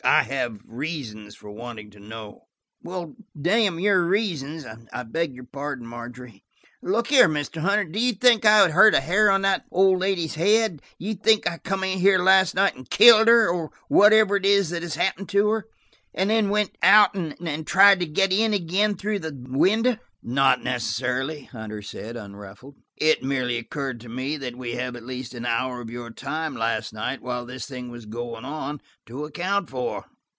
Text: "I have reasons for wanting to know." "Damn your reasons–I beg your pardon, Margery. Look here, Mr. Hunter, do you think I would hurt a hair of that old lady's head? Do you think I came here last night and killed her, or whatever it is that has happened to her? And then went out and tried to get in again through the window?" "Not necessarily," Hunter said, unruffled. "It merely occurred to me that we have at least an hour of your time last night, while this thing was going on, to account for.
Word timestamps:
"I 0.03 0.23
have 0.23 0.61
reasons 0.65 1.35
for 1.35 1.51
wanting 1.51 1.91
to 1.91 1.99
know." 1.99 2.47
"Damn 3.39 3.79
your 3.79 4.03
reasons–I 4.03 5.03
beg 5.03 5.35
your 5.35 5.43
pardon, 5.45 5.85
Margery. 5.85 6.43
Look 6.81 7.05
here, 7.05 7.29
Mr. 7.29 7.61
Hunter, 7.61 7.85
do 7.85 7.99
you 7.99 8.13
think 8.13 8.43
I 8.43 8.63
would 8.63 8.71
hurt 8.71 8.95
a 8.95 8.99
hair 8.99 9.29
of 9.29 9.43
that 9.43 9.65
old 9.71 9.99
lady's 9.99 10.33
head? 10.33 10.81
Do 10.99 11.05
you 11.05 11.13
think 11.13 11.45
I 11.47 11.59
came 11.59 11.99
here 11.99 12.17
last 12.17 12.55
night 12.55 12.75
and 12.75 12.89
killed 12.89 13.27
her, 13.27 13.47
or 13.47 13.69
whatever 13.89 14.35
it 14.37 14.45
is 14.45 14.71
that 14.71 14.81
has 14.81 14.95
happened 14.95 15.29
to 15.29 15.49
her? 15.49 15.65
And 16.15 16.31
then 16.31 16.49
went 16.49 16.75
out 16.81 17.13
and 17.13 17.67
tried 17.67 17.99
to 17.99 18.07
get 18.07 18.33
in 18.33 18.55
again 18.55 18.97
through 18.97 19.19
the 19.19 19.35
window?" 19.39 19.97
"Not 20.23 20.63
necessarily," 20.63 21.45
Hunter 21.45 21.81
said, 21.81 22.15
unruffled. 22.15 22.75
"It 22.95 23.23
merely 23.23 23.57
occurred 23.57 23.99
to 24.01 24.09
me 24.09 24.37
that 24.37 24.55
we 24.55 24.73
have 24.75 24.95
at 24.95 25.01
least 25.03 25.33
an 25.33 25.47
hour 25.47 25.81
of 25.81 25.89
your 25.89 26.11
time 26.11 26.55
last 26.55 26.93
night, 26.93 27.23
while 27.23 27.47
this 27.47 27.65
thing 27.65 27.89
was 27.89 28.05
going 28.05 28.45
on, 28.45 28.81
to 29.07 29.25
account 29.25 29.71
for. 29.71 30.05